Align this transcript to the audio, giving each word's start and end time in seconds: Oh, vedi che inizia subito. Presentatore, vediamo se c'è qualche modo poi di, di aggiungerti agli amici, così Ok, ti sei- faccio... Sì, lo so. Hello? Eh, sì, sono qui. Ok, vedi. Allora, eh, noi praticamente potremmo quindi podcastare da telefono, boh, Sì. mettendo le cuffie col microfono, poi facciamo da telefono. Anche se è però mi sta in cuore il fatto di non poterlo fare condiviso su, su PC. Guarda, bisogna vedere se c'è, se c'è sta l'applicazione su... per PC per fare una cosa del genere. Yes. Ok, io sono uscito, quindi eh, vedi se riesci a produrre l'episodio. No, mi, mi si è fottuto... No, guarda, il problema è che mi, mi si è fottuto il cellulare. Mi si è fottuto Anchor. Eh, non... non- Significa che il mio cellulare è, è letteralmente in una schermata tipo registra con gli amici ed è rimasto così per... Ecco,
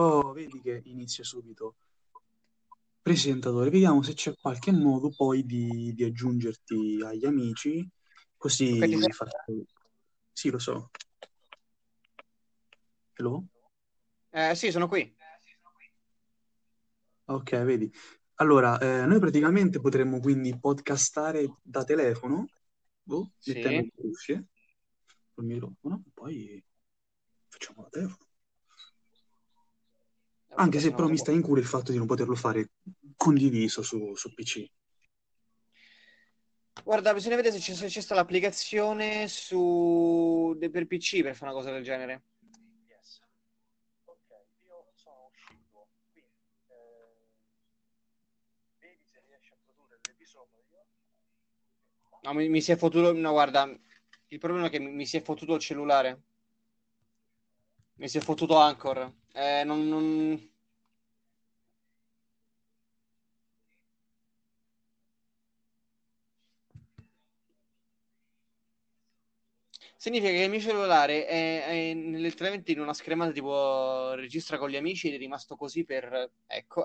Oh, 0.00 0.32
vedi 0.32 0.60
che 0.60 0.80
inizia 0.84 1.24
subito. 1.24 1.74
Presentatore, 3.02 3.68
vediamo 3.70 4.02
se 4.02 4.14
c'è 4.14 4.32
qualche 4.40 4.70
modo 4.70 5.10
poi 5.10 5.44
di, 5.44 5.92
di 5.92 6.04
aggiungerti 6.04 7.00
agli 7.04 7.24
amici, 7.24 7.84
così 8.36 8.78
Ok, 8.78 8.88
ti 8.88 8.96
sei- 9.00 9.12
faccio... 9.12 9.66
Sì, 10.32 10.50
lo 10.50 10.58
so. 10.60 10.90
Hello? 13.14 13.44
Eh, 14.30 14.54
sì, 14.54 14.70
sono 14.70 14.86
qui. 14.86 15.16
Ok, 17.24 17.50
vedi. 17.64 17.92
Allora, 18.36 18.78
eh, 18.78 19.04
noi 19.04 19.18
praticamente 19.18 19.80
potremmo 19.80 20.20
quindi 20.20 20.56
podcastare 20.56 21.56
da 21.60 21.82
telefono, 21.82 22.46
boh, 23.02 23.32
Sì. 23.36 23.52
mettendo 23.54 23.80
le 23.80 23.90
cuffie 23.96 24.46
col 25.34 25.44
microfono, 25.44 26.04
poi 26.14 26.62
facciamo 27.48 27.82
da 27.82 27.88
telefono. 27.88 28.27
Anche 30.60 30.80
se 30.80 30.88
è 30.88 30.94
però 30.94 31.06
mi 31.06 31.16
sta 31.16 31.30
in 31.30 31.40
cuore 31.40 31.60
il 31.60 31.66
fatto 31.66 31.92
di 31.92 31.98
non 31.98 32.06
poterlo 32.06 32.34
fare 32.34 32.70
condiviso 33.16 33.82
su, 33.82 34.14
su 34.16 34.34
PC. 34.34 34.66
Guarda, 36.82 37.12
bisogna 37.12 37.36
vedere 37.36 37.54
se 37.54 37.60
c'è, 37.60 37.74
se 37.74 37.86
c'è 37.86 38.00
sta 38.00 38.14
l'applicazione 38.14 39.28
su... 39.28 40.56
per 40.58 40.86
PC 40.86 41.22
per 41.22 41.36
fare 41.36 41.50
una 41.50 41.60
cosa 41.60 41.70
del 41.72 41.82
genere. 41.84 42.22
Yes. 42.88 43.20
Ok, 44.04 44.28
io 44.64 44.90
sono 44.94 45.28
uscito, 45.30 45.88
quindi 46.12 46.26
eh, 46.68 47.14
vedi 48.80 49.04
se 49.04 49.22
riesci 49.26 49.52
a 49.52 49.56
produrre 49.62 49.98
l'episodio. 50.06 50.64
No, 52.22 52.32
mi, 52.32 52.48
mi 52.48 52.60
si 52.60 52.72
è 52.72 52.76
fottuto... 52.76 53.12
No, 53.12 53.30
guarda, 53.32 53.68
il 54.28 54.38
problema 54.38 54.66
è 54.66 54.70
che 54.70 54.78
mi, 54.80 54.90
mi 54.90 55.06
si 55.06 55.16
è 55.18 55.22
fottuto 55.22 55.54
il 55.54 55.60
cellulare. 55.60 56.22
Mi 57.96 58.08
si 58.08 58.18
è 58.18 58.20
fottuto 58.20 58.56
Anchor. 58.56 59.12
Eh, 59.32 59.62
non... 59.64 59.86
non- 59.88 60.56
Significa 70.00 70.30
che 70.30 70.44
il 70.44 70.50
mio 70.50 70.60
cellulare 70.60 71.26
è, 71.26 71.64
è 71.64 71.94
letteralmente 71.94 72.70
in 72.70 72.78
una 72.78 72.94
schermata 72.94 73.32
tipo 73.32 74.14
registra 74.14 74.56
con 74.56 74.70
gli 74.70 74.76
amici 74.76 75.08
ed 75.08 75.14
è 75.14 75.18
rimasto 75.18 75.56
così 75.56 75.84
per... 75.84 76.30
Ecco, 76.46 76.84